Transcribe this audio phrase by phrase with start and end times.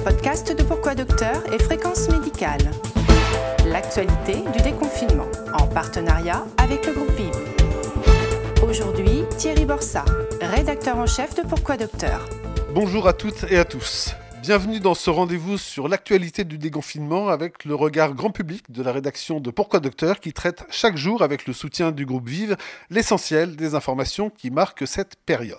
[0.00, 2.60] les podcasts de Pourquoi Docteur et Fréquence Médicale.
[3.66, 5.26] L'actualité du déconfinement
[5.58, 7.30] en partenariat avec le groupe Vive.
[8.62, 10.04] Aujourd'hui, Thierry Borsa,
[10.40, 12.26] rédacteur en chef de Pourquoi Docteur.
[12.74, 14.14] Bonjour à toutes et à tous.
[14.42, 18.90] Bienvenue dans ce rendez-vous sur l'actualité du déconfinement avec le regard grand public de la
[18.90, 22.56] rédaction de Pourquoi Docteur qui traite chaque jour avec le soutien du groupe Vive
[22.88, 25.58] l'essentiel des informations qui marquent cette période.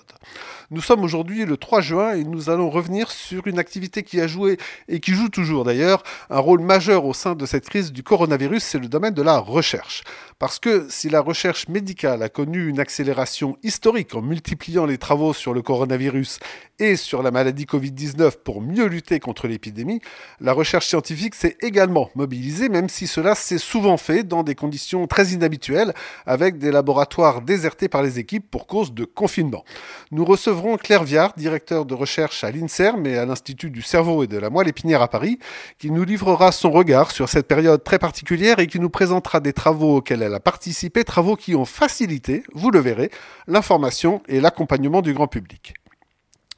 [0.71, 4.25] Nous sommes aujourd'hui le 3 juin et nous allons revenir sur une activité qui a
[4.25, 4.57] joué
[4.87, 8.63] et qui joue toujours d'ailleurs un rôle majeur au sein de cette crise du coronavirus,
[8.63, 10.03] c'est le domaine de la recherche.
[10.39, 15.33] Parce que si la recherche médicale a connu une accélération historique en multipliant les travaux
[15.33, 16.39] sur le coronavirus
[16.79, 20.01] et sur la maladie Covid-19 pour mieux lutter contre l'épidémie,
[20.39, 25.07] la recherche scientifique s'est également mobilisée, même si cela s'est souvent fait dans des conditions
[25.07, 25.93] très inhabituelles,
[26.25, 29.63] avec des laboratoires désertés par les équipes pour cause de confinement.
[30.11, 34.27] Nous recevrons Claire Viard, directeur de recherche à l'INSERM et à l'Institut du cerveau et
[34.27, 35.39] de la moelle épinière à Paris,
[35.77, 39.53] qui nous livrera son regard sur cette période très particulière et qui nous présentera des
[39.53, 43.11] travaux auxquels elle a participé, travaux qui ont facilité, vous le verrez,
[43.47, 45.73] l'information et l'accompagnement du grand public.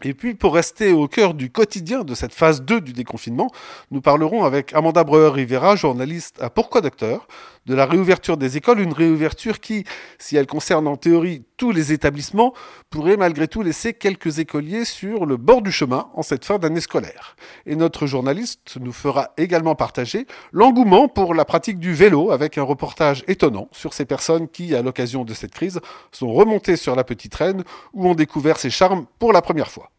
[0.05, 3.49] Et puis, pour rester au cœur du quotidien de cette phase 2 du déconfinement,
[3.91, 7.27] nous parlerons avec Amanda Breuer-Rivera, journaliste à Pourquoi Docteur,
[7.65, 9.85] de la réouverture des écoles, une réouverture qui,
[10.19, 12.53] si elle concerne en théorie tous les établissements,
[12.89, 16.81] pourrait malgré tout laisser quelques écoliers sur le bord du chemin en cette fin d'année
[16.81, 17.35] scolaire.
[17.65, 22.63] Et notre journaliste nous fera également partager l'engouement pour la pratique du vélo avec un
[22.63, 25.79] reportage étonnant sur ces personnes qui, à l'occasion de cette crise,
[26.11, 29.89] sont remontées sur la petite reine ou ont découvert ses charmes pour la première fois.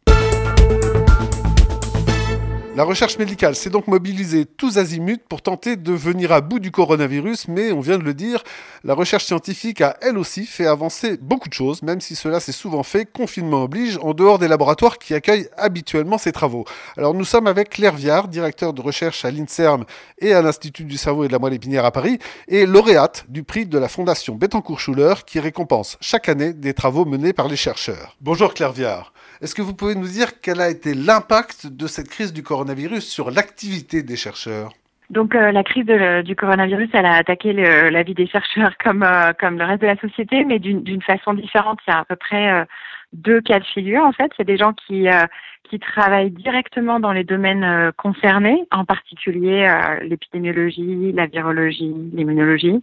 [2.77, 6.72] La recherche médicale s'est donc mobilisée tous azimuts pour tenter de venir à bout du
[6.72, 8.42] coronavirus, mais on vient de le dire,
[8.83, 12.50] la recherche scientifique a elle aussi fait avancer beaucoup de choses, même si cela s'est
[12.50, 16.64] souvent fait, confinement oblige, en dehors des laboratoires qui accueillent habituellement ces travaux.
[16.97, 19.84] Alors nous sommes avec Claire Viard, directeur de recherche à l'INSERM
[20.19, 23.45] et à l'Institut du cerveau et de la moelle épinière à Paris, et lauréate du
[23.45, 28.17] prix de la Fondation Bettencourt-Schuller qui récompense chaque année des travaux menés par les chercheurs.
[28.20, 29.13] Bonjour Claire Viard.
[29.40, 33.06] Est-ce que vous pouvez nous dire quel a été l'impact de cette crise du coronavirus
[33.06, 34.72] sur l'activité des chercheurs?
[35.11, 35.86] Donc euh, la crise
[36.24, 39.86] du coronavirus, elle a attaqué la vie des chercheurs comme euh, comme le reste de
[39.86, 41.78] la société, mais d'une façon différente.
[41.86, 42.64] Il y a à peu près euh,
[43.12, 44.33] deux cas de figure en fait.
[44.39, 45.06] A des gens qui
[45.79, 52.80] travaillent directement dans les domaines euh, concernés, en particulier euh, l'épidémiologie, la virologie, l'immunologie.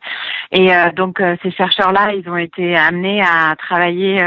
[0.52, 4.22] Et euh, donc ces chercheurs-là, ils ont été amenés à travailler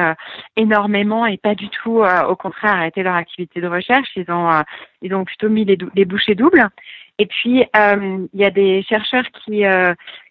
[0.56, 4.08] énormément et pas du tout, au contraire, arrêter leur activité de recherche.
[4.16, 4.50] Ils ont
[5.02, 6.66] ils ont plutôt mis les bouchées doubles.
[7.18, 9.64] Et puis, il y a des chercheurs qui,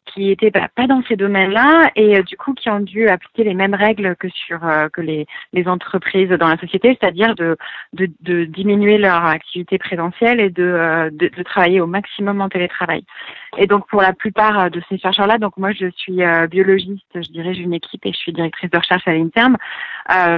[0.06, 3.44] qui étaient bah, pas dans ces domaines-là et euh, du coup qui ont dû appliquer
[3.44, 7.58] les mêmes règles que sur euh, que les, les entreprises dans la société, c'est-à-dire de,
[7.94, 12.50] de, de, diminuer leur activité présentielle et de, euh, de, de, travailler au maximum en
[12.50, 13.04] télétravail.
[13.58, 17.60] Et donc pour la plupart de ces chercheurs-là, donc moi je suis biologiste, je dirige
[17.60, 19.58] une équipe et je suis directrice de recherche à l'INTERM.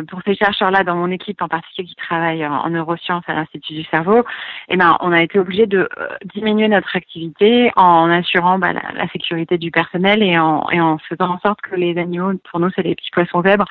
[0.10, 3.84] pour ces chercheurs-là, dans mon équipe en particulier qui travaille en, neurosciences à l'Institut du
[3.86, 4.24] cerveau,
[4.68, 5.88] eh ben on a été obligé de
[6.34, 11.62] diminuer notre activité en assurant bah, la sécurité du personnel et en, faisant en sorte
[11.62, 13.66] que les animaux, pour nous c'est les petits poissons zèbres,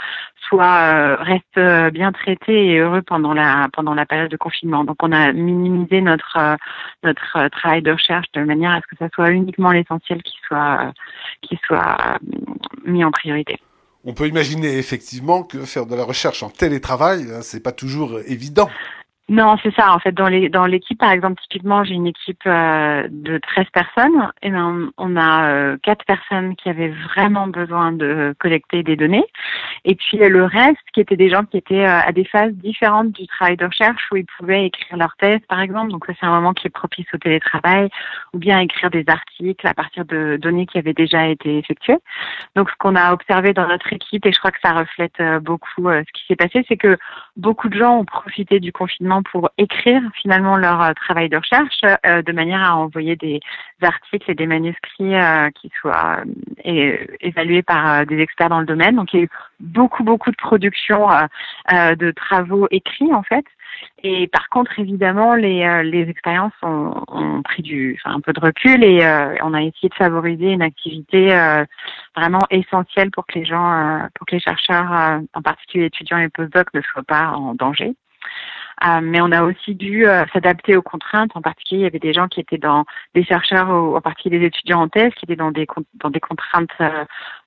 [0.48, 4.84] soient euh, restent euh, bien traités et heureux pendant la pendant la période de confinement.
[4.84, 6.56] Donc on a minimisé notre euh,
[7.02, 10.92] notre travail de recherche de manière à ce que ça soit uniquement l'essentiel qui soit
[11.42, 12.18] qui soit
[12.84, 13.58] mis en priorité.
[14.06, 18.68] On peut imaginer effectivement que faire de la recherche en télétravail, c'est pas toujours évident.
[19.30, 19.94] Non, c'est ça.
[19.94, 23.64] En fait, dans les dans l'équipe, par exemple, typiquement, j'ai une équipe euh, de 13
[23.72, 24.30] personnes.
[24.42, 29.24] Et ben, on a euh, quatre personnes qui avaient vraiment besoin de collecter des données.
[29.86, 33.12] Et puis le reste, qui étaient des gens qui étaient euh, à des phases différentes
[33.12, 35.90] du travail de recherche, où ils pouvaient écrire leur thèse, par exemple.
[35.90, 37.88] Donc ça, c'est un moment qui est propice au télétravail,
[38.34, 41.98] ou bien écrire des articles à partir de données qui avaient déjà été effectuées.
[42.56, 45.88] Donc ce qu'on a observé dans notre équipe, et je crois que ça reflète beaucoup
[45.88, 46.98] ce qui s'est passé, c'est que
[47.38, 51.81] beaucoup de gens ont profité du confinement pour écrire finalement leur euh, travail de recherche
[52.06, 53.40] euh, de manière à envoyer des
[53.82, 56.19] articles et des manuscrits euh, qui soient
[56.64, 58.96] évalués par des experts dans le domaine.
[58.96, 59.31] Donc il y a eu
[59.61, 61.08] beaucoup beaucoup de production
[61.70, 63.44] de travaux écrits en fait.
[64.02, 68.82] Et par contre, évidemment, les, les expériences ont, ont pris du, un peu de recul
[68.82, 69.00] et
[69.43, 71.28] on a essayé de favoriser une activité
[72.16, 76.72] vraiment essentielle pour que les gens, pour que les chercheurs, en particulier étudiants et postdocs,
[76.72, 77.94] ne soient pas en danger.
[78.82, 81.31] Euh, mais on a aussi dû euh, s'adapter aux contraintes.
[81.35, 82.85] En particulier, il y avait des gens qui étaient dans
[83.15, 86.21] des chercheurs, ou, en particulier des étudiants en thèse, qui étaient dans des dans des
[86.21, 86.71] contraintes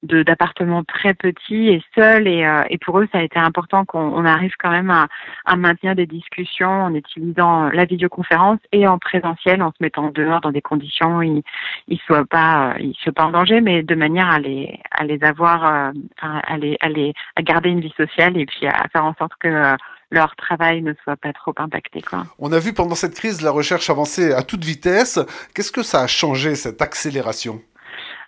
[0.04, 2.28] de d'appartements très petits et seuls.
[2.28, 5.08] Et, et pour eux, ça a été important qu'on arrive quand même à,
[5.46, 10.42] à maintenir des discussions en utilisant la vidéoconférence et en présentiel, en se mettant dehors
[10.42, 11.44] dans des conditions où ils
[11.88, 15.24] ils soient pas ils soient pas en danger, mais de manière à les à les
[15.24, 15.92] avoir
[16.22, 19.34] à les à les à garder une vie sociale et puis à faire en sorte
[19.40, 19.76] que
[20.12, 22.02] leur travail ne soit pas trop impacté.
[22.02, 22.24] Quoi.
[22.40, 25.20] On a vu pendant cette crise la recherche avancer à toute vitesse.
[25.54, 27.62] Qu'est-ce que ça a changé, cette accélération?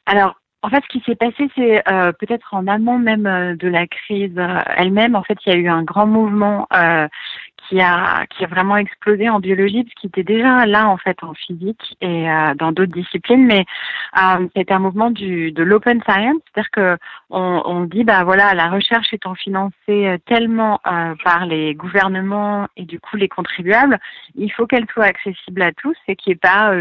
[0.05, 3.69] Alors, en fait, ce qui s'est passé, c'est euh, peut-être en amont même euh, de
[3.69, 5.15] la crise euh, elle-même.
[5.15, 7.07] En fait, il y a eu un grand mouvement euh,
[7.69, 11.17] qui a qui a vraiment explosé en biologie, ce qui était déjà là en fait
[11.23, 13.65] en physique et euh, dans d'autres disciplines, mais
[14.17, 16.97] euh, c'était un mouvement du de l'open science, c'est-à-dire que
[17.29, 20.79] on, on dit bah voilà la recherche étant financée euh, tellement
[21.23, 23.99] par les gouvernements et du coup les contribuables,
[24.35, 26.73] il faut qu'elle soit accessible à tous et qu'il n'y ait pas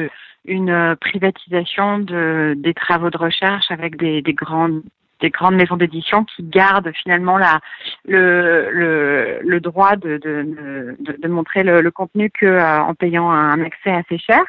[0.45, 4.83] une privatisation de, des travaux de recherche avec des grandes
[5.21, 7.61] des grandes maisons d'édition qui gardent finalement la,
[8.07, 12.95] le, le, le droit de, de, de, de montrer le, le contenu que euh, en
[12.95, 14.43] payant un accès assez cher.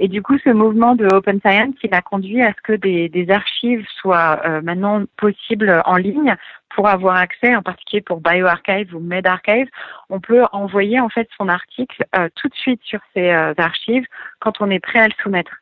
[0.00, 3.08] Et du coup, ce mouvement de Open Science, il a conduit à ce que des,
[3.08, 6.36] des archives soient euh, maintenant possibles en ligne
[6.70, 9.68] pour avoir accès, en particulier pour BioArchive ou MedArchive.
[10.08, 14.06] On peut envoyer en fait son article euh, tout de suite sur ces archives
[14.38, 15.57] quand on est prêt à le soumettre.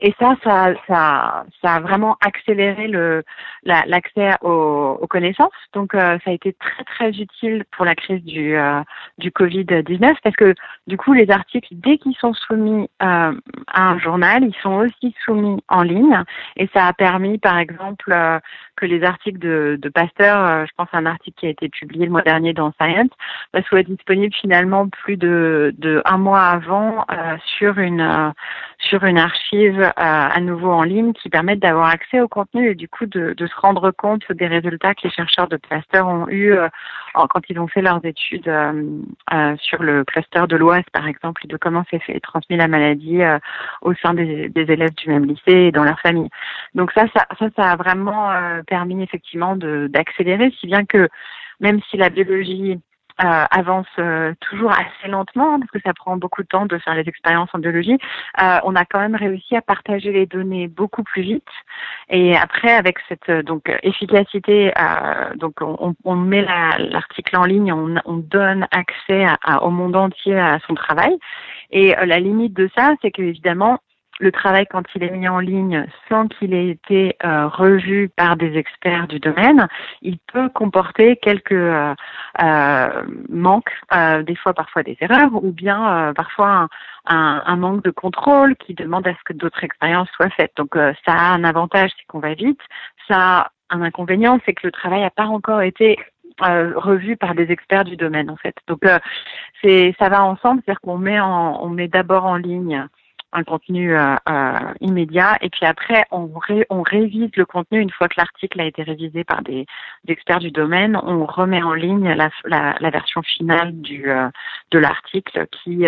[0.00, 2.88] Et ça, ça, ça, ça a vraiment accéléré
[3.64, 5.50] l'accès aux, aux, connaissances.
[5.72, 8.82] Donc, euh, ça a été très très utile pour la crise du euh,
[9.18, 10.54] du Covid 19 parce que
[10.86, 13.32] du coup, les articles dès qu'ils sont soumis euh,
[13.66, 16.22] à un journal, ils sont aussi soumis en ligne.
[16.56, 18.38] Et ça a permis, par exemple, euh,
[18.76, 21.68] que les articles de, de Pasteur, euh, je pense à un article qui a été
[21.68, 23.10] publié le mois dernier dans Science,
[23.52, 27.04] bah, soit disponible finalement plus de, de un mois avant
[27.58, 28.32] sur une
[28.78, 32.74] sur une archive euh, à nouveau en ligne qui permettent d'avoir accès au contenu et
[32.74, 36.52] du coup de, se rendre compte des résultats que les chercheurs de cluster ont eu
[36.52, 36.68] euh,
[37.14, 41.48] quand ils ont fait leurs études euh, sur le cluster de l'Oise par exemple et
[41.48, 43.20] de comment s'est fait transmis la maladie
[43.82, 46.28] au sein des, des, élèves du même lycée et dans leur famille.
[46.74, 48.30] Donc ça, ça, ça, ça a vraiment
[48.66, 51.08] permis effectivement d'accélérer, si bien que
[51.60, 52.78] même si la biologie
[53.24, 56.76] euh, avance euh, toujours assez lentement hein, parce que ça prend beaucoup de temps de
[56.76, 57.98] faire les expériences en biologie.
[58.42, 61.48] Euh, on a quand même réussi à partager les données beaucoup plus vite
[62.10, 64.70] et après avec cette donc efficacité,
[65.36, 70.38] donc on, on met l'article en ligne, on, on, donne accès à, au monde entier
[70.38, 71.16] à son travail
[71.70, 73.78] et la limite de ça, c'est que évidemment
[74.18, 78.36] le travail quand il est mis en ligne sans qu'il ait été euh, revu par
[78.36, 79.68] des experts du domaine,
[80.02, 81.94] il peut comporter quelques euh,
[82.42, 83.72] euh, manques,
[84.24, 86.68] des fois parfois des erreurs, ou bien parfois
[87.06, 90.52] un, un, manque de contrôle qui demande à ce que d'autres expériences soient faites.
[90.56, 92.60] Donc ça a un avantage, c'est qu'on va vite.
[93.08, 95.98] Ça a un inconvénient, c'est que le travail n'a pas encore été
[96.40, 98.54] revu par des experts du domaine en fait.
[98.66, 98.80] Donc
[99.62, 102.86] c'est ça va ensemble, c'est-à-dire qu'on met en, on met d'abord en ligne
[103.36, 105.36] un contenu euh, euh, immédiat.
[105.42, 106.30] Et puis après on,
[106.70, 109.66] on révise le contenu une fois que l'article a été révisé par des,
[110.08, 114.28] experts du domaine, on remet en ligne la, version finale du euh,
[114.70, 115.86] de l'article qui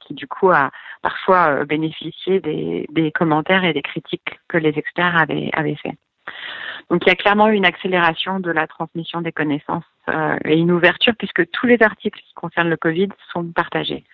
[0.00, 0.70] qui du coup a
[1.02, 5.96] parfois bénéficié des, commentaires et des critiques que les experts avaient fait.
[6.90, 9.84] Donc il y a clairement une accélération de la transmission des connaissances
[10.44, 14.04] et une ouverture puisque tous les articles qui concernent le Covid sont partagés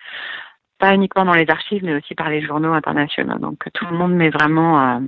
[0.79, 3.37] pas uniquement dans les archives, mais aussi par les journaux internationaux.
[3.39, 4.99] Donc tout le monde met vraiment euh,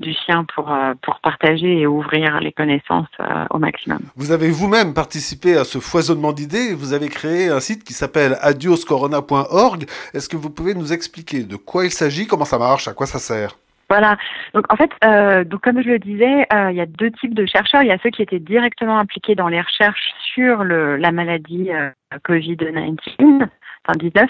[0.00, 4.00] du sien pour, euh, pour partager et ouvrir les connaissances euh, au maximum.
[4.16, 6.74] Vous avez vous-même participé à ce foisonnement d'idées.
[6.74, 9.84] Vous avez créé un site qui s'appelle adioscorona.org.
[10.14, 13.06] Est-ce que vous pouvez nous expliquer de quoi il s'agit, comment ça marche, à quoi
[13.06, 13.56] ça sert?
[13.90, 14.16] Voilà.
[14.54, 17.34] Donc en fait, euh, donc comme je le disais, euh, il y a deux types
[17.34, 17.82] de chercheurs.
[17.82, 21.70] Il y a ceux qui étaient directement impliqués dans les recherches sur le, la maladie
[21.72, 21.90] euh,
[22.24, 23.48] Covid-19,
[23.86, 24.28] enfin 19,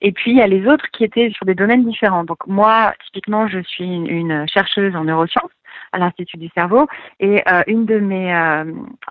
[0.00, 2.24] et puis il y a les autres qui étaient sur des domaines différents.
[2.24, 5.50] Donc moi, typiquement, je suis une, chercheuse en neurosciences
[5.92, 6.86] à l'Institut du cerveau.
[7.20, 8.64] Et euh, une de mes euh,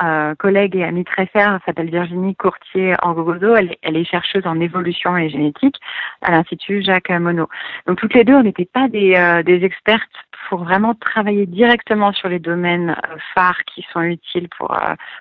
[0.04, 3.56] euh, collègues et amies très chères s'appelle Virginie Courtier-Angogozo.
[3.56, 5.78] Elle, elle, est chercheuse en évolution et génétique
[6.22, 7.48] à l'Institut Jacques Monod.
[7.88, 10.10] Donc toutes les deux, on n'était pas des, des expertes
[10.50, 12.96] pour vraiment travailler directement sur les domaines
[13.34, 14.76] phares qui sont utiles pour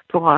[0.09, 0.33] pour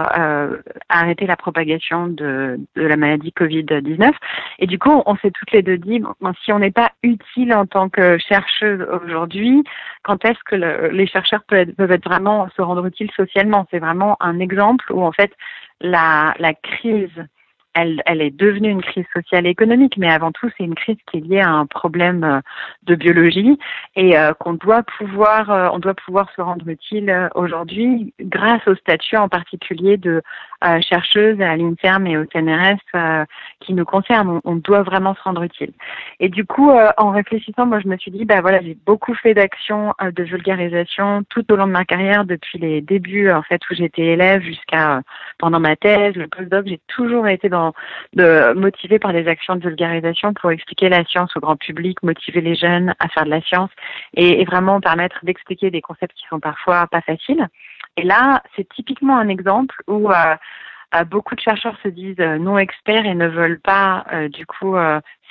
[0.88, 4.12] arrêter la propagation de, de la maladie Covid-19.
[4.58, 7.54] Et du coup, on s'est toutes les deux dit, bon, si on n'est pas utile
[7.54, 9.64] en tant que chercheuse aujourd'hui,
[10.02, 13.66] quand est-ce que le, les chercheurs peuvent être, peuvent être, vraiment se rendre utiles socialement?
[13.70, 15.32] C'est vraiment un exemple où en fait
[15.80, 17.26] la, la crise
[17.76, 20.96] elle, elle est devenue une crise sociale et économique, mais avant tout, c'est une crise
[21.10, 22.40] qui est liée à un problème euh,
[22.84, 23.58] de biologie
[23.96, 28.74] et euh, qu'on doit pouvoir, euh, on doit pouvoir se rendre utile aujourd'hui grâce au
[28.76, 30.22] statut en particulier de
[30.80, 33.26] chercheuse à l'INSERM et au CNRS
[33.60, 34.40] qui nous concerne.
[34.44, 35.72] On, on, doit vraiment se rendre utile.
[36.18, 39.34] Et du coup, en réfléchissant, moi, je me suis dit, bah voilà, j'ai beaucoup fait
[39.34, 43.74] d'actions de vulgarisation tout au long de ma carrière depuis les débuts, en fait, où
[43.74, 45.02] j'étais élève jusqu'à
[45.38, 47.65] pendant ma thèse, le postdoc, j'ai toujours été dans
[48.14, 52.40] de motivé par des actions de vulgarisation pour expliquer la science au grand public, motiver
[52.40, 53.70] les jeunes à faire de la science
[54.14, 57.48] et, vraiment permettre d'expliquer des concepts qui sont parfois pas faciles.
[57.96, 60.36] Et là, c'est typiquement un exemple où euh,
[60.94, 64.76] euh, beaucoup de chercheurs se disent euh, non experts et ne veulent pas du coup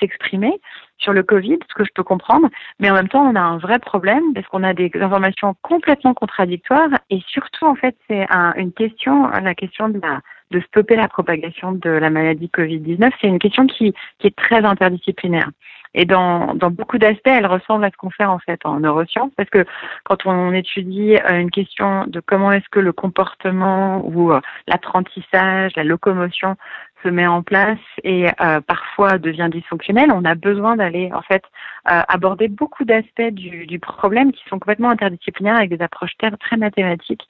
[0.00, 0.60] s'exprimer
[0.98, 2.48] sur le Covid, ce que je peux comprendre,
[2.80, 6.14] mais en même temps, on a un vrai problème parce qu'on a des informations complètement
[6.14, 8.26] contradictoires et surtout, en fait, c'est
[8.56, 13.28] une question, la question de la de stopper la propagation de la maladie Covid-19, c'est
[13.28, 15.50] une question qui, qui est très interdisciplinaire.
[15.94, 19.32] Et dans, dans beaucoup d'aspects, elle ressemble à ce qu'on fait en fait en neurosciences,
[19.36, 19.64] parce que
[20.04, 25.72] quand on étudie euh, une question de comment est-ce que le comportement ou euh, l'apprentissage,
[25.74, 26.56] la locomotion
[27.02, 31.42] se met en place et euh, parfois devient dysfonctionnel, on a besoin d'aller en fait
[31.90, 36.30] euh, aborder beaucoup d'aspects du, du, problème qui sont complètement interdisciplinaires avec des approches très,
[36.32, 37.26] très mathématiques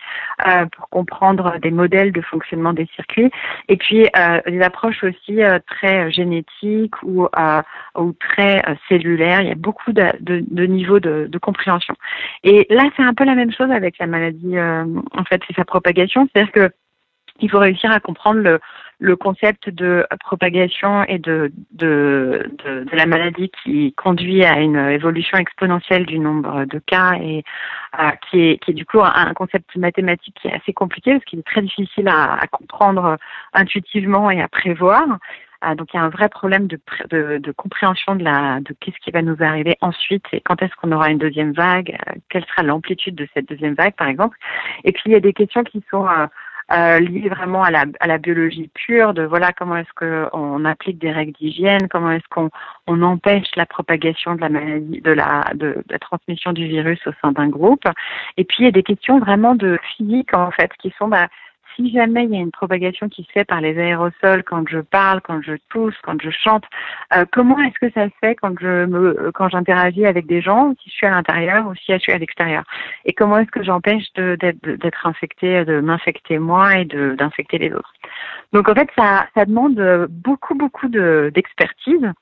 [0.46, 3.30] euh, pour comprendre des modèles de fonctionnement des circuits
[3.68, 7.26] et puis euh, des approches aussi euh, très génétiques ou,
[7.96, 9.42] ou très cellulaires.
[9.42, 11.94] Il y a beaucoup de, de, de niveaux de, de, compréhension.
[12.44, 15.64] Et là, c'est un peu la même chose avec la maladie en fait et sa
[15.64, 16.70] propagation, c'est-à-dire que
[17.40, 18.60] il faut réussir à comprendre le,
[18.98, 24.76] le concept de propagation et de, de, de, de, la maladie qui conduit à une
[24.76, 27.44] évolution exponentielle du nombre de cas et
[27.98, 31.24] euh, qui, est, qui est du coup un, concept mathématique qui est assez compliqué parce
[31.24, 33.18] qu'il est très difficile à, à comprendre
[33.52, 35.04] intuitivement et à prévoir.
[35.64, 36.78] Euh, donc il y a un vrai problème de,
[37.10, 40.74] de, de compréhension de la de qu'est-ce qui va nous arriver ensuite et quand est-ce
[40.76, 44.38] qu'on aura une deuxième vague, euh, quelle sera l'amplitude de cette deuxième vague par exemple.
[44.84, 46.06] Et puis il y a des questions qui sont
[46.72, 50.64] euh, euh, lié vraiment à la, à la biologie pure, de voilà comment est-ce qu'on
[50.64, 52.50] applique des règles d'hygiène, comment est-ce qu'on
[52.86, 57.12] on empêche la propagation de la maladie, de la, de, la transmission du virus au
[57.22, 57.84] sein d'un groupe.
[58.36, 61.28] Et puis il y a des questions vraiment de physique en fait qui sont bah,
[61.76, 64.78] si jamais il y a une propagation qui se fait par les aérosols quand je
[64.78, 66.64] parle, quand je tousse, quand je chante,
[67.14, 70.74] euh, comment est-ce que ça se fait quand je me, quand j'interagis avec des gens,
[70.82, 72.64] si je suis à l'intérieur ou si je suis à l'extérieur?
[73.04, 77.92] Et comment est-ce que j'empêche d'être infecté, de m'infecter moi et d'infecter les autres?
[78.52, 82.12] Donc en fait, ça, ça demande beaucoup, beaucoup d'expertise.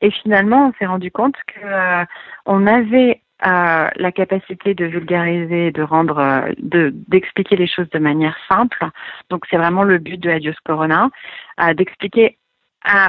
[0.00, 2.04] et finalement, on s'est rendu compte que euh,
[2.46, 8.36] on avait la capacité de vulgariser, de rendre, euh, de d'expliquer les choses de manière
[8.48, 8.86] simple.
[9.30, 11.10] Donc c'est vraiment le but de Adios Corona,
[11.60, 12.38] euh, d'expliquer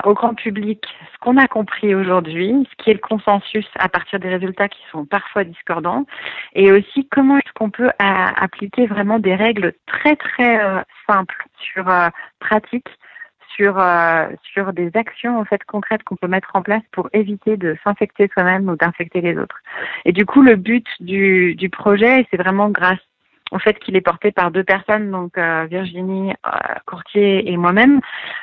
[0.04, 4.20] au grand public ce qu'on a compris aujourd'hui, ce qui est le consensus à partir
[4.20, 6.06] des résultats qui sont parfois discordants,
[6.54, 11.86] et aussi comment est-ce qu'on peut appliquer vraiment des règles très très euh, simples sur
[12.40, 12.88] pratique
[13.56, 17.58] sur euh, sur des actions en fait concrètes qu'on peut mettre en place pour éviter
[17.58, 19.62] de s'infecter soi-même ou d'infecter les autres.
[20.06, 23.00] Et du coup, le but du, du projet, c'est vraiment grâce
[23.52, 26.50] au fait qu'il est porté par deux personnes, donc euh, Virginie euh,
[26.86, 28.02] Courtier et moi-même,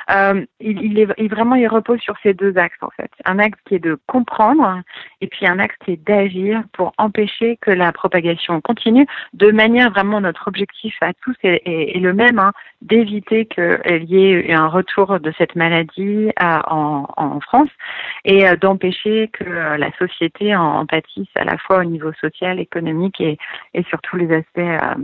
[0.09, 3.11] euh, il, il, est il, vraiment il repose sur ces deux axes en fait.
[3.25, 4.81] Un axe qui est de comprendre
[5.19, 9.05] et puis un axe qui est d'agir pour empêcher que la propagation continue.
[9.33, 14.17] De manière vraiment notre objectif à tous est, est, le même, hein, d'éviter qu'il y
[14.17, 17.69] ait un retour de cette maladie en, en, France
[18.23, 23.19] et d'empêcher que la société en, en, pâtisse à la fois au niveau social, économique
[23.19, 23.37] et,
[23.73, 24.97] et sur tous les aspects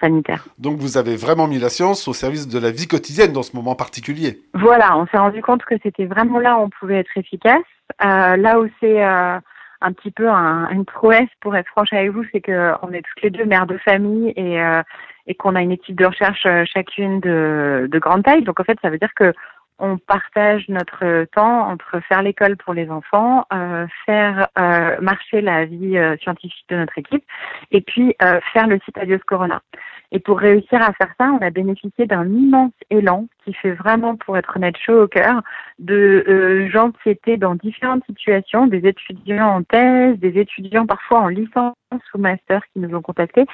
[0.00, 0.46] sanitaire.
[0.58, 3.56] Donc vous avez vraiment mis la science au service de la vie quotidienne dans ce
[3.56, 4.40] moment particulier.
[4.54, 7.58] Voilà, on s'est rendu compte que c'était vraiment là où on pouvait être efficace.
[8.04, 9.38] Euh, là où c'est euh,
[9.80, 13.22] un petit peu un, une prouesse, pour être franche avec vous, c'est qu'on est toutes
[13.22, 14.82] les deux mères de famille et, euh,
[15.26, 18.44] et qu'on a une équipe de recherche chacune de, de grande taille.
[18.44, 19.32] Donc en fait, ça veut dire que
[19.78, 25.64] on partage notre temps entre faire l'école pour les enfants, euh, faire euh, marcher la
[25.66, 27.24] vie euh, scientifique de notre équipe,
[27.70, 28.14] et puis
[28.52, 29.62] faire le site Adios Corona.
[30.10, 34.16] Et pour réussir à faire ça, on a bénéficié d'un immense élan qui fait vraiment,
[34.16, 35.42] pour être honnête, chaud au cœur,
[35.78, 41.28] de gens qui étaient dans différentes situations, des étudiants en thèse, des étudiants parfois en
[41.28, 41.74] licence
[42.14, 43.44] ou master qui nous ont contactés,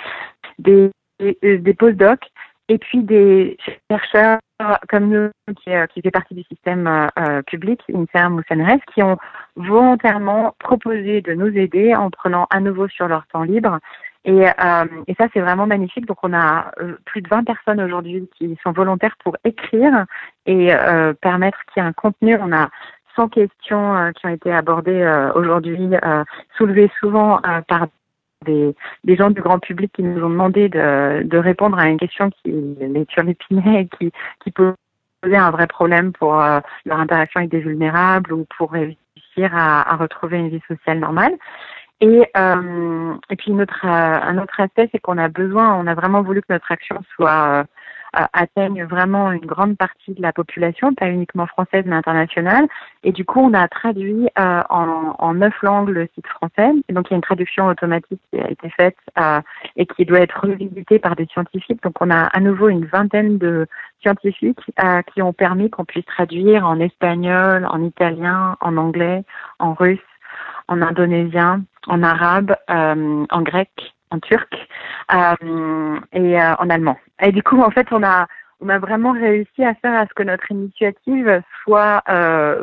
[0.59, 2.31] des, des, des postdocs,
[2.69, 3.57] et puis des
[3.91, 4.39] chercheurs
[4.89, 5.31] comme nous
[5.63, 9.19] qui, euh, qui fait partie du système euh, euh public, INSERM ou CNRS, qui ont
[9.57, 13.79] volontairement proposé de nous aider en prenant à nouveau sur leur temps libre
[14.25, 16.07] Et, euh, et ça, c'est vraiment magnifique.
[16.07, 20.07] Donc, on a euh, plus de 20 personnes aujourd'hui qui sont volontaires pour écrire
[20.47, 22.37] et euh, permettre qu'il y ait un contenu.
[22.41, 22.71] On a
[23.17, 25.91] 100 questions qui ont été abordées aujourd'hui,
[26.57, 27.87] soulevées souvent par
[28.45, 28.75] des,
[29.05, 32.31] des, gens du grand public qui nous ont demandé de, de répondre à une question
[32.31, 34.77] qui les turlupinait et qui, qui posait
[35.37, 38.97] un vrai problème pour leur interaction avec des vulnérables ou pour réussir
[39.53, 41.35] à, à retrouver une vie sociale normale.
[42.01, 45.95] Et, euh, et puis notre, euh, un autre aspect, c'est qu'on a besoin, on a
[45.95, 47.65] vraiment voulu que notre action soit
[48.17, 52.67] euh, atteigne vraiment une grande partie de la population, pas uniquement française mais internationale.
[53.03, 56.71] Et du coup, on a traduit euh, en, en neuf langues le site français.
[56.89, 59.41] Donc, il y a une traduction automatique qui a été faite euh,
[59.77, 61.83] et qui doit être revisitée par des scientifiques.
[61.83, 63.67] Donc, on a à nouveau une vingtaine de
[64.01, 69.25] scientifiques euh, qui ont permis qu'on puisse traduire en espagnol, en italien, en anglais,
[69.59, 69.99] en russe,
[70.69, 74.53] en indonésien, en arabe, euh, en grec, en turc
[75.13, 76.99] euh, et euh, en allemand.
[77.21, 78.27] Et du coup, en fait, on a
[78.61, 82.03] on a vraiment réussi à faire à ce que notre initiative soit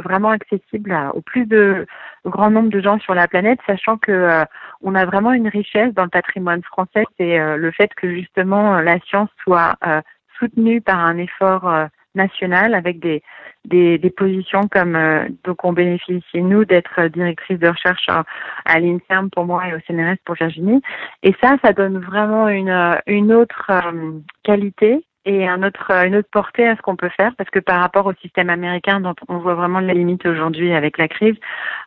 [0.04, 1.86] vraiment accessible au plus de
[2.26, 4.44] grand nombre de gens sur la planète, sachant que
[4.82, 9.00] on a vraiment une richesse dans le patrimoine français, c'est le fait que justement la
[9.02, 9.76] science soit
[10.40, 11.70] soutenue par un effort
[12.16, 13.22] national avec des,
[13.66, 18.24] des, des positions comme euh, donc on bénéficie nous d'être directrice de recherche à,
[18.66, 20.82] à l'INSERM pour moi et au CNRS pour Virginie.
[21.24, 26.30] Et ça ça donne vraiment une une autre euh, qualité et un autre, une autre
[26.32, 29.38] portée à ce qu'on peut faire parce que par rapport au système américain dont on
[29.38, 31.36] voit vraiment les limites aujourd'hui avec la crise,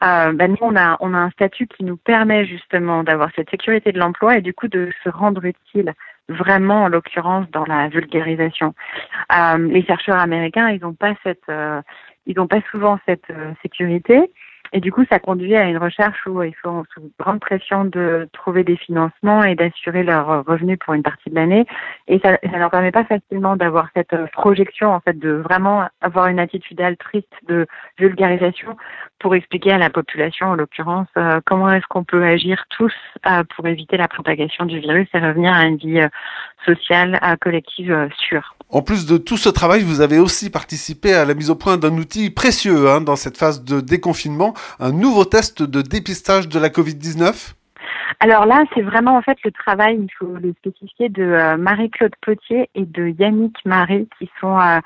[0.04, 3.50] euh, ben nous on a on a un statut qui nous permet justement d'avoir cette
[3.50, 5.94] sécurité de l'emploi et du coup de se rendre utile
[6.28, 8.74] vraiment en l'occurrence dans la vulgarisation.
[9.32, 11.82] Euh, les chercheurs américains, ils n'ont pas cette, euh,
[12.26, 14.30] ils n'ont pas souvent cette euh, sécurité.
[14.72, 18.28] Et du coup, ça conduit à une recherche où ils sont sous grande pression de
[18.32, 21.64] trouver des financements et d'assurer leurs revenus pour une partie de l'année.
[22.08, 26.26] Et ça ne leur permet pas facilement d'avoir cette projection, en fait, de vraiment avoir
[26.26, 27.66] une attitude altruiste de
[27.98, 28.76] vulgarisation
[29.20, 32.92] pour expliquer à la population, en l'occurrence, euh, comment est-ce qu'on peut agir tous
[33.26, 36.08] euh, pour éviter la propagation du virus et revenir à une vie euh,
[36.66, 38.53] sociale, collective sûre.
[38.70, 41.76] En plus de tout ce travail, vous avez aussi participé à la mise au point
[41.76, 46.58] d'un outil précieux hein, dans cette phase de déconfinement, un nouveau test de dépistage de
[46.58, 47.54] la Covid-19
[48.20, 52.14] alors là, c'est vraiment en fait le travail, il faut le spécifier, de euh, Marie-Claude
[52.20, 54.78] Potier et de Yannick Marie, qui sont euh,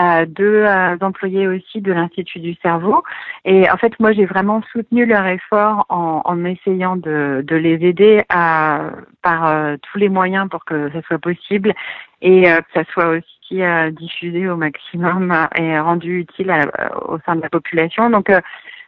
[0.00, 0.66] euh, deux
[1.00, 3.02] employés aussi de l'Institut du cerveau.
[3.44, 7.86] Et en fait, moi, j'ai vraiment soutenu leur effort en, en essayant de, de, les
[7.86, 8.90] aider à,
[9.22, 11.74] par tous les moyens pour que ça soit possible
[12.22, 13.62] et que ça soit aussi
[13.92, 16.52] diffusé au maximum et rendu utile
[17.06, 18.10] au sein de la population.
[18.10, 18.30] Donc,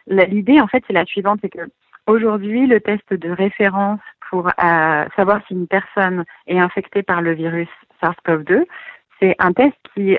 [0.06, 1.68] l'idée, en fait, c'est la suivante, c'est que
[2.08, 7.34] Aujourd'hui, le test de référence pour euh, savoir si une personne est infectée par le
[7.34, 7.68] virus
[8.02, 8.64] SARS-CoV-2,
[9.20, 10.16] c'est un test qui,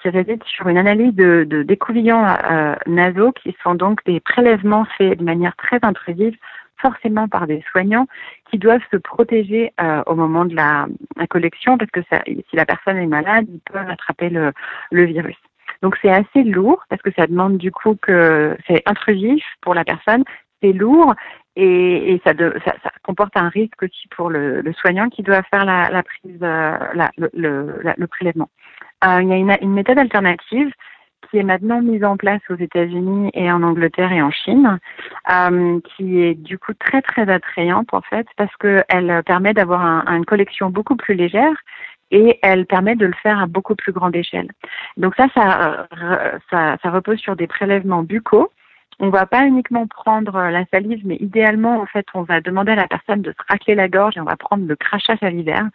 [0.00, 4.86] qui, réside sur une analyse de, de découvillons euh, nasaux qui sont donc des prélèvements
[4.96, 6.34] faits de manière très intrusive,
[6.78, 8.06] forcément par des soignants
[8.50, 10.86] qui doivent se protéger euh, au moment de la,
[11.18, 14.54] la collection parce que ça, si la personne est malade, ils peuvent attraper le,
[14.90, 15.36] le virus.
[15.82, 19.84] Donc c'est assez lourd parce que ça demande du coup que c'est intrusif pour la
[19.84, 20.24] personne,
[20.62, 21.14] c'est lourd
[21.56, 25.42] et, et ça, ça, ça, comporte un risque aussi pour le, le soignant qui doit
[25.44, 28.50] faire la, la prise, euh, la, le, le, prélèvement.
[29.04, 30.70] Euh, il y a une, une, méthode alternative
[31.30, 34.78] qui est maintenant mise en place aux États-Unis et en Angleterre et en Chine,
[35.30, 40.04] euh, qui est du coup très très attrayante en fait parce qu'elle permet d'avoir un,
[40.16, 41.54] une collection beaucoup plus légère
[42.10, 44.50] et elle permet de le faire à beaucoup plus grande échelle.
[44.96, 48.50] Donc ça, ça, euh, ça, ça repose sur des prélèvements buccaux
[48.98, 52.76] on va pas uniquement prendre la salive, mais idéalement, en fait, on va demander à
[52.76, 55.68] la personne de se racler la gorge et on va prendre le crachat salivaire.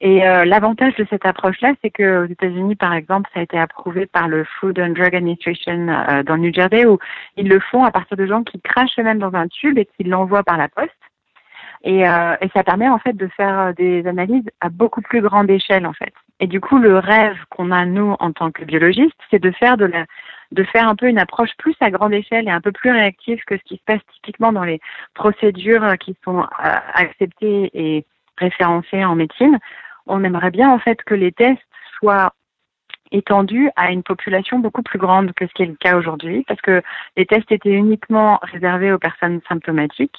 [0.00, 3.56] Et euh, l'avantage de cette approche-là, c'est que aux États-Unis, par exemple, ça a été
[3.56, 6.98] approuvé par le Food and Drug Administration euh, dans le New Jersey, où
[7.36, 10.02] ils le font à partir de gens qui crachent eux-mêmes dans un tube et qui
[10.02, 10.90] l'envoient par la poste.
[11.84, 15.50] Et, euh, et, ça permet en fait de faire des analyses à beaucoup plus grande
[15.50, 16.12] échelle en fait.
[16.38, 19.76] Et du coup, le rêve qu'on a nous en tant que biologistes, c'est de faire
[19.76, 20.06] de la
[20.52, 23.40] de faire un peu une approche plus à grande échelle et un peu plus réactive
[23.46, 24.80] que ce qui se passe typiquement dans les
[25.14, 26.44] procédures qui sont euh,
[26.94, 28.04] acceptées et
[28.38, 29.58] référencées en médecine.
[30.06, 31.60] On aimerait bien en fait que les tests
[31.98, 32.34] soient
[33.12, 36.60] étendu à une population beaucoup plus grande que ce qui est le cas aujourd'hui, parce
[36.60, 36.82] que
[37.16, 40.18] les tests étaient uniquement réservés aux personnes symptomatiques.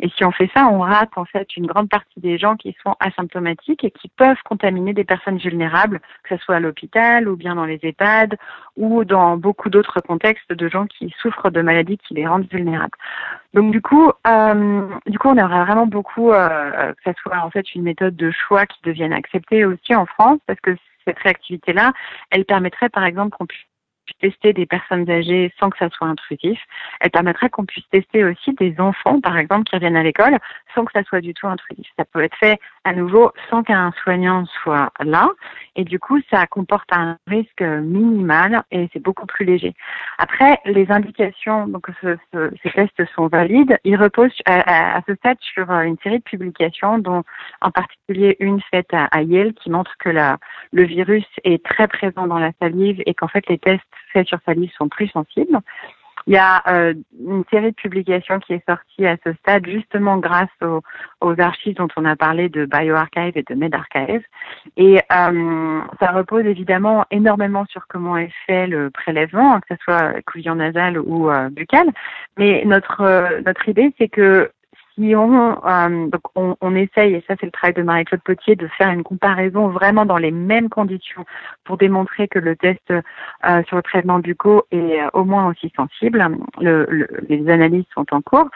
[0.00, 2.76] Et si on fait ça, on rate en fait une grande partie des gens qui
[2.82, 7.36] sont asymptomatiques et qui peuvent contaminer des personnes vulnérables, que ce soit à l'hôpital ou
[7.36, 8.36] bien dans les EHPAD
[8.76, 12.96] ou dans beaucoup d'autres contextes de gens qui souffrent de maladies qui les rendent vulnérables.
[13.54, 17.50] Donc du coup, euh, du coup, on aimerait vraiment beaucoup euh, que ça soit en
[17.50, 21.92] fait une méthode de choix qui devienne acceptée aussi en France, parce que cette réactivité-là,
[22.30, 23.66] elle permettrait par exemple qu'on puisse
[24.20, 26.58] tester des personnes âgées sans que ça soit intrusif.
[27.00, 30.38] Elle permettrait qu'on puisse tester aussi des enfants, par exemple, qui reviennent à l'école
[30.74, 31.86] sans que ça soit du tout intrusif.
[31.98, 35.28] Ça peut être fait à nouveau sans qu'un soignant soit là.
[35.76, 39.74] Et du coup, ça comporte un risque minimal et c'est beaucoup plus léger.
[40.18, 42.16] Après, les indications, donc ce,
[42.62, 43.78] ces tests sont valides.
[43.84, 47.22] Ils reposent à, ce stade sur une série de publications, dont
[47.60, 50.38] en particulier une faite à, Yale qui montre que la,
[50.72, 53.82] le virus est très présent dans la salive et qu'en fait les tests
[54.12, 55.60] faits sur salive sont plus sensibles.
[56.26, 60.18] Il y a euh, une série de publications qui est sortie à ce stade justement
[60.18, 60.50] grâce
[61.20, 64.22] aux, archives dont on a parlé de BioArchive et de MedArchive.
[64.76, 70.22] Et euh, ça repose évidemment énormément sur comment est fait le prélèvement, que ce soit
[70.26, 71.88] couvillon nasal ou euh, buccal.
[72.38, 74.50] Mais notre, notre idée, c'est que
[74.98, 78.90] euh, donc on, on, essaye, et ça c'est le travail de Marie-Claude Potier, de faire
[78.90, 81.24] une comparaison vraiment dans les mêmes conditions
[81.64, 85.72] pour démontrer que le test euh, sur le traitement bucco est euh, au moins aussi
[85.76, 86.26] sensible.
[86.60, 88.48] Le, le, les analyses sont en cours,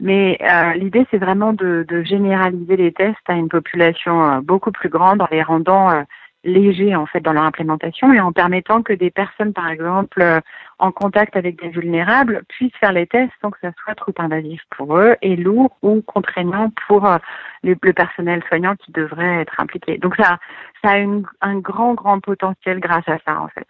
[0.00, 0.38] mais
[0.76, 5.42] l'idée c'est vraiment de, généraliser les tests à une population beaucoup plus grande en les
[5.42, 6.04] rendant
[6.44, 10.40] légers en fait dans leur implémentation et en permettant que des personnes par exemple euh,
[10.78, 14.60] en contact avec des vulnérables puissent faire les tests sans que ça soit trop invasif
[14.76, 17.18] pour eux et lourd ou contraignant pour euh,
[17.62, 19.98] le, personnel soignant qui devrait être impliqué.
[19.98, 20.38] Donc ça
[20.82, 23.66] ça a une, un grand grand potentiel grâce à ça en fait.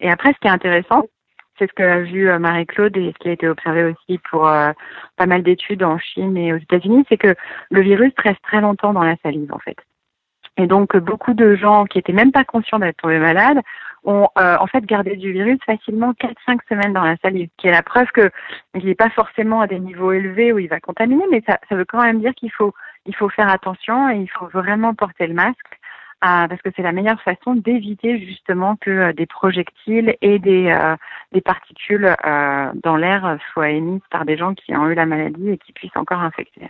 [0.00, 1.06] Et après ce qui est intéressant
[1.58, 4.42] c'est ce que a vu euh, Marie-Claude et ce qui a été observé aussi pour
[4.42, 7.34] pas mal d'études en Chine et aux États-Unis, c'est que
[7.70, 9.78] le virus reste très longtemps dans la salive en fait.
[10.56, 13.60] Et donc, beaucoup de gens qui étaient même pas conscients d'être tombés malades
[14.06, 17.72] ont euh, en fait gardé du virus facilement 4-5 semaines dans la salive, qui est
[17.72, 18.30] la preuve que
[18.74, 21.74] il n'est pas forcément à des niveaux élevés où il va contaminer, mais ça, ça
[21.74, 22.72] veut quand même dire qu'il faut,
[23.04, 25.58] il faut faire attention et il faut vraiment porter le masque.
[26.24, 30.74] Euh, parce que c'est la meilleure façon d'éviter justement que euh, des projectiles et des,
[31.32, 35.58] des particules dans l'air soient émises par des gens qui ont eu la maladie et
[35.58, 36.68] qui puissent encore infecter.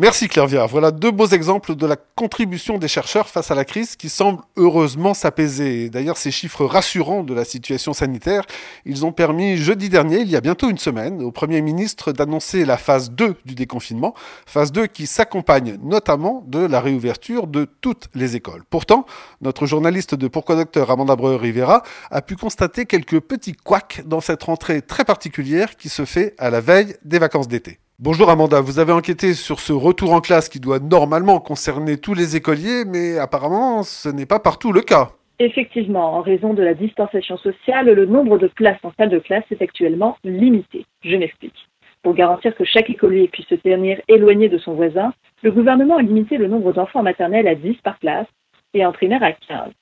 [0.00, 0.66] Merci Claire.
[0.66, 4.40] Voilà deux beaux exemples de la contribution des chercheurs face à la crise qui semble
[4.56, 5.90] heureusement s'apaiser.
[5.90, 8.46] D'ailleurs, ces chiffres rassurants de la situation sanitaire,
[8.86, 12.64] ils ont permis jeudi dernier, il y a bientôt une semaine, au Premier ministre d'annoncer
[12.64, 14.14] la phase 2 du déconfinement,
[14.46, 18.62] phase 2 qui s'accompagne notamment de la réouverture de toutes les écoles.
[18.70, 19.04] Pourtant,
[19.42, 24.44] notre journaliste de Pourquoi Docteur, Amanda Breuer-Rivera, a pu constater quelques petits couacs dans cette
[24.44, 27.80] rentrée très particulière qui se fait à la veille des vacances d'été.
[28.02, 32.14] Bonjour Amanda, vous avez enquêté sur ce retour en classe qui doit normalement concerner tous
[32.14, 35.10] les écoliers, mais apparemment ce n'est pas partout le cas.
[35.38, 39.44] Effectivement, en raison de la distanciation sociale, le nombre de places en salle de classe
[39.50, 40.86] est actuellement limité.
[41.04, 41.68] Je m'explique.
[42.02, 46.02] Pour garantir que chaque écolier puisse se tenir éloigné de son voisin, le gouvernement a
[46.02, 48.28] limité le nombre d'enfants en maternelle à 10 par classe
[48.72, 49.72] et en primaire à 15.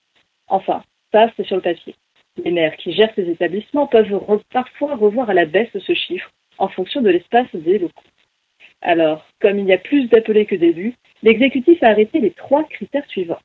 [0.49, 1.95] Enfin, ça c'est sur le papier.
[2.45, 4.11] Les maires qui gèrent ces établissements peuvent
[4.53, 6.29] parfois revoir à la baisse ce chiffre
[6.59, 8.03] en fonction de l'espace des locaux.
[8.81, 13.07] Alors, comme il y a plus d'appelés que d'élus, l'exécutif a arrêté les trois critères
[13.07, 13.41] suivants.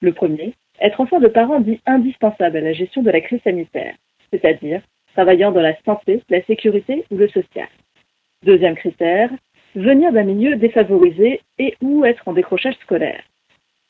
[0.00, 3.94] Le premier, être enfant de parents dits indispensables à la gestion de la crise sanitaire,
[4.30, 4.82] c'est-à-dire
[5.14, 7.68] travaillant dans la santé, la sécurité ou le social.
[8.44, 9.30] Deuxième critère,
[9.74, 13.22] venir d'un milieu défavorisé et ou être en décrochage scolaire.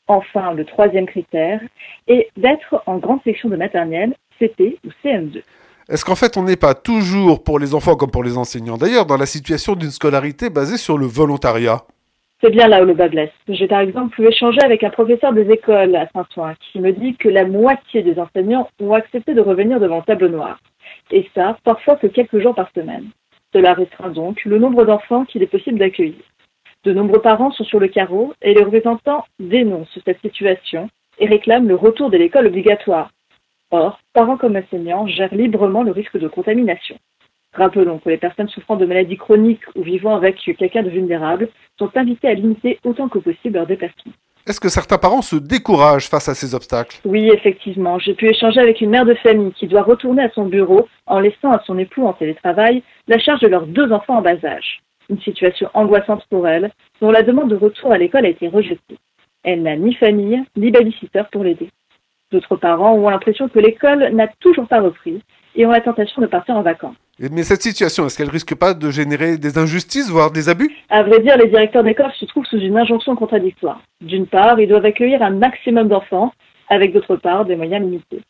[0.07, 1.61] Enfin, le troisième critère
[2.07, 5.43] est d'être en grande section de maternelle, CP ou CM2.
[5.89, 9.07] Est-ce qu'en fait on n'est pas toujours, pour les enfants comme pour les enseignants d'ailleurs,
[9.07, 11.81] dans la situation d'une scolarité basée sur le volontariat?
[12.41, 13.31] C'est bien là où le bas blesse.
[13.47, 17.15] J'ai par exemple pu échanger avec un professeur des écoles à Saint-Ouen qui me dit
[17.15, 20.59] que la moitié des enseignants ont accepté de revenir devant le tableau noir.
[21.09, 23.05] Et ça, parfois que quelques jours par semaine.
[23.51, 26.21] Cela restreint donc le nombre d'enfants qu'il est possible d'accueillir.
[26.83, 31.67] De nombreux parents sont sur le carreau et les représentants dénoncent cette situation et réclament
[31.67, 33.09] le retour de l'école obligatoire,
[33.71, 36.97] Or, parents comme enseignants gèrent librement le risque de contamination.
[37.53, 41.89] Rappelons que les personnes souffrant de maladies chroniques ou vivant avec quelqu'un de vulnérable sont
[41.95, 44.13] invitées à limiter autant que possible leur déplacement.
[44.47, 46.99] Est-ce que certains parents se découragent face à ces obstacles?
[47.05, 47.99] Oui, effectivement.
[47.99, 51.19] J'ai pu échanger avec une mère de famille qui doit retourner à son bureau en
[51.19, 54.81] laissant à son époux en télétravail la charge de leurs deux enfants en bas âge.
[55.09, 58.97] Une situation angoissante pour elle, dont la demande de retour à l'école a été rejetée.
[59.43, 61.69] Elle n'a ni famille, ni babysitter pour l'aider.
[62.31, 65.21] D'autres parents ont l'impression que l'école n'a toujours pas repris
[65.55, 66.95] et ont la tentation de partir en vacances.
[67.19, 70.71] Mais cette situation, est-ce qu'elle risque pas de générer des injustices, voire des abus?
[70.89, 73.81] À vrai dire, les directeurs d'école se trouvent sous une injonction contradictoire.
[73.99, 76.31] D'une part, ils doivent accueillir un maximum d'enfants,
[76.69, 78.21] avec d'autre part des moyens limités.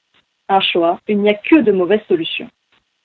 [0.47, 2.47] Un choix, il n'y a que de mauvaises solutions.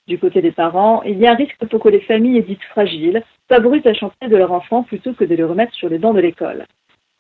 [0.07, 3.23] Du côté des parents, il y a un risque pour que les familles dites fragiles
[3.49, 6.21] favorisent la santé de leur enfant plutôt que de le remettre sur les bancs de
[6.21, 6.67] l'école.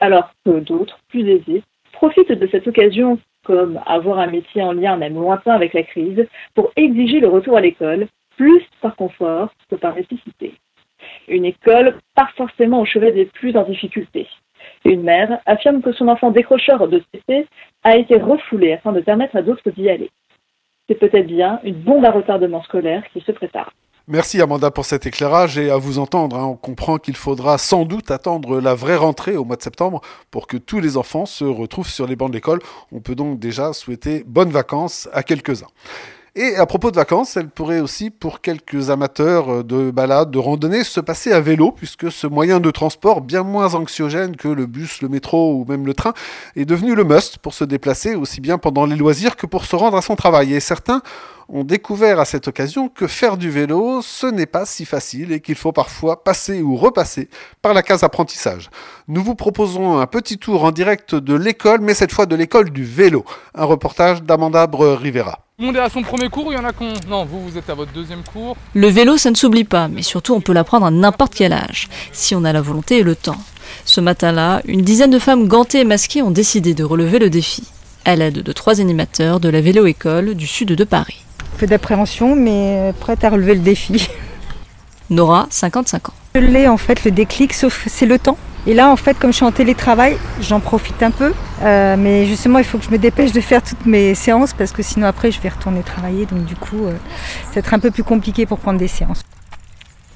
[0.00, 1.62] Alors que d'autres, plus aisés,
[1.94, 6.26] profitent de cette occasion, comme avoir un métier en lien même lointain avec la crise,
[6.54, 10.54] pour exiger le retour à l'école, plus par confort que par nécessité.
[11.28, 14.26] Une école pas forcément au chevet des plus en difficulté.
[14.84, 17.46] Une mère affirme que son enfant décrocheur de CP
[17.82, 20.10] a été refoulé afin de permettre à d'autres d'y aller.
[20.88, 23.72] C'est peut-être bien une bombe à retardement scolaire qui se prépare.
[24.06, 27.86] Merci Amanda pour cet éclairage et à vous entendre, hein, on comprend qu'il faudra sans
[27.86, 31.44] doute attendre la vraie rentrée au mois de septembre pour que tous les enfants se
[31.44, 32.60] retrouvent sur les bancs de l'école.
[32.92, 35.68] On peut donc déjà souhaiter bonnes vacances à quelques-uns.
[36.36, 40.82] Et à propos de vacances, elle pourrait aussi, pour quelques amateurs de balade, de randonnée,
[40.82, 45.00] se passer à vélo, puisque ce moyen de transport, bien moins anxiogène que le bus,
[45.00, 46.12] le métro ou même le train,
[46.56, 49.76] est devenu le must pour se déplacer, aussi bien pendant les loisirs que pour se
[49.76, 50.54] rendre à son travail.
[50.54, 51.02] Et certains
[51.48, 55.40] ont découvert à cette occasion que faire du vélo, ce n'est pas si facile et
[55.40, 57.28] qu'il faut parfois passer ou repasser
[57.62, 58.70] par la case apprentissage.
[59.08, 62.70] Nous vous proposons un petit tour en direct de l'école, mais cette fois de l'école
[62.70, 63.24] du vélo.
[63.54, 65.40] Un reportage d'Amanda Breux-Rivera.
[65.56, 66.92] Tout le monde est à son premier cours ou il y en a qu'on.
[67.08, 68.56] Non, vous, vous êtes à votre deuxième cours.
[68.74, 71.88] Le vélo, ça ne s'oublie pas, mais surtout on peut l'apprendre à n'importe quel âge,
[72.10, 73.38] si on a la volonté et le temps.
[73.84, 77.62] Ce matin-là, une dizaine de femmes gantées et masquées ont décidé de relever le défi,
[78.04, 81.24] à l'aide de trois animateurs de la vélo-école du sud de Paris.
[81.58, 84.08] Peu d'appréhension, mais prête à relever le défi.
[85.10, 86.12] Nora, 55 ans.
[86.34, 88.38] Je l'ai en fait, le déclic, sauf c'est le temps.
[88.66, 91.32] Et là, en fait, comme je suis en télétravail, j'en profite un peu.
[91.62, 94.72] Euh, mais justement, il faut que je me dépêche de faire toutes mes séances parce
[94.72, 96.24] que sinon, après, je vais retourner travailler.
[96.24, 96.92] Donc, du coup, euh,
[97.48, 99.22] ça va être un peu plus compliqué pour prendre des séances.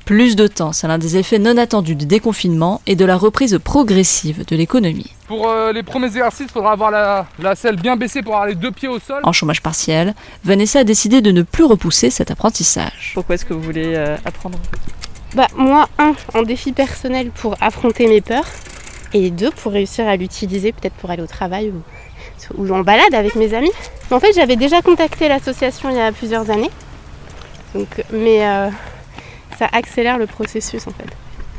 [0.08, 3.58] Plus de temps, c'est l'un des effets non attendus du déconfinement et de la reprise
[3.62, 5.12] progressive de l'économie.
[5.26, 8.48] Pour euh, les premiers exercices, il faudra avoir la, la selle bien baissée pour avoir
[8.48, 9.20] les deux pieds au sol.
[9.22, 13.10] En chômage partiel, Vanessa a décidé de ne plus repousser cet apprentissage.
[13.12, 14.58] Pourquoi est-ce que vous voulez euh, apprendre?
[15.36, 18.48] Bah moi, un, en défi personnel pour affronter mes peurs,
[19.12, 21.82] et deux, pour réussir à l'utiliser peut-être pour aller au travail ou,
[22.56, 23.72] ou en balade avec mes amis.
[24.10, 26.70] Mais en fait, j'avais déjà contacté l'association il y a plusieurs années,
[27.74, 28.70] donc, mais euh,
[29.58, 31.08] ça accélère le processus en fait.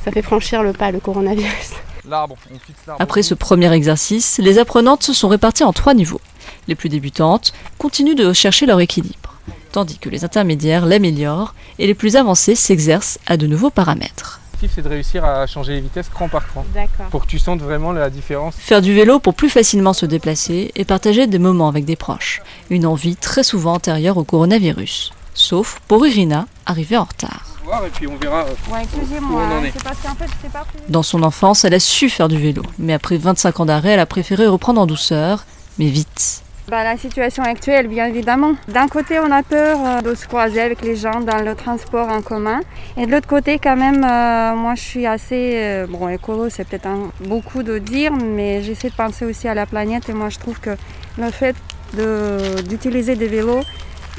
[0.03, 1.71] Ça fait franchir le pas, le coronavirus.
[2.07, 3.01] L'arbre, on fixe l'arbre.
[3.01, 6.21] Après ce premier exercice, les apprenantes se sont réparties en trois niveaux.
[6.67, 9.35] Les plus débutantes continuent de chercher leur équilibre,
[9.71, 14.39] tandis que les intermédiaires l'améliorent et les plus avancées s'exercent à de nouveaux paramètres.
[14.53, 16.65] L'objectif, c'est de réussir à changer les vitesses cran par cran.
[17.12, 18.55] Pour que tu sentes vraiment la différence.
[18.57, 22.41] Faire du vélo pour plus facilement se déplacer et partager des moments avec des proches,
[22.69, 25.12] une envie très souvent antérieure au coronavirus.
[25.33, 27.48] Sauf pour Irina, arrivée en retard.
[27.69, 28.45] Voir et puis on verra.
[28.71, 29.71] Ouais, excusez-moi, Où on en est.
[29.71, 32.39] c'est parce qu'en fait, je sais pas Dans son enfance, elle a su faire du
[32.39, 35.45] vélo, mais après 25 ans d'arrêt, elle a préféré reprendre en douceur,
[35.77, 36.41] mais vite.
[36.67, 38.53] Bah, la situation actuelle, bien évidemment.
[38.69, 42.10] D'un côté, on a peur euh, de se croiser avec les gens dans le transport
[42.10, 42.60] en commun.
[42.97, 45.53] Et de l'autre côté, quand même, euh, moi, je suis assez...
[45.55, 46.88] euh, bon, écolo, c'est peut-être
[47.27, 50.10] beaucoup de dire, mais j'essaie de penser aussi à la planète.
[50.10, 50.71] Et moi, je trouve que
[51.19, 51.55] le fait
[51.95, 53.62] de- d'utiliser des vélos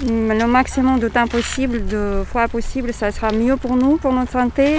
[0.03, 4.33] le maximum de temps possible, de fois possible, ça sera mieux pour nous, pour notre
[4.33, 4.79] santé.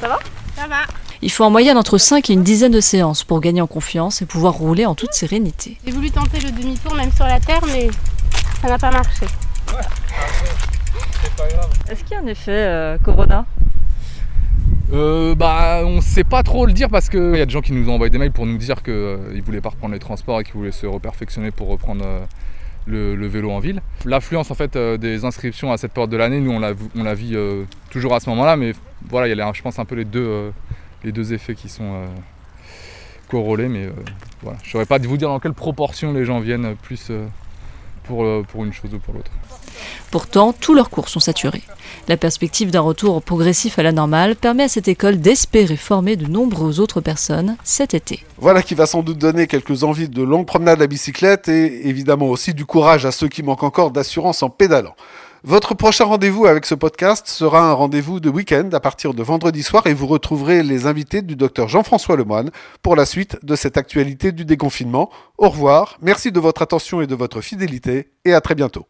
[0.00, 0.78] Ça va?
[1.22, 4.22] Il faut en moyenne entre 5 et une dizaine de séances pour gagner en confiance
[4.22, 5.78] et pouvoir rouler en toute sérénité.
[5.84, 7.88] J'ai voulu tenter le demi-tour même sur la terre, mais
[8.60, 9.26] ça n'a pas marché.
[11.88, 13.46] Est-ce qu'il y a un effet euh, Corona?
[14.92, 17.72] Euh, bah, on sait pas trop le dire parce qu'il y a des gens qui
[17.72, 20.44] nous ont envoyé des mails pour nous dire qu'ils voulaient pas reprendre les transports et
[20.44, 22.20] qu'ils voulaient se reperfectionner pour reprendre euh,
[22.86, 23.82] le, vélo en ville.
[24.04, 27.34] L'affluence en fait euh, des inscriptions à cette période de l'année, nous on la, vit
[27.34, 28.72] euh, toujours à ce moment-là, mais
[29.08, 30.50] voilà, il y a je pense un peu les deux, euh,
[31.04, 32.04] les deux effets qui sont
[33.28, 33.88] corrélés, mais
[34.42, 37.10] voilà, je saurais pas vous dire dans quelle proportion les gens viennent plus
[38.06, 39.30] pour, euh, pour une chose ou pour l'autre.
[40.10, 41.62] Pourtant, tous leurs cours sont saturés.
[42.08, 46.26] La perspective d'un retour progressif à la normale permet à cette école d'espérer former de
[46.26, 48.24] nombreuses autres personnes cet été.
[48.38, 52.26] Voilà qui va sans doute donner quelques envies de longues promenades à bicyclette et évidemment
[52.26, 54.94] aussi du courage à ceux qui manquent encore d'assurance en pédalant.
[55.44, 59.62] Votre prochain rendez-vous avec ce podcast sera un rendez-vous de week-end à partir de vendredi
[59.62, 62.50] soir et vous retrouverez les invités du docteur Jean-François Lemoine
[62.82, 65.10] pour la suite de cette actualité du déconfinement.
[65.38, 68.86] Au revoir, merci de votre attention et de votre fidélité et à très bientôt.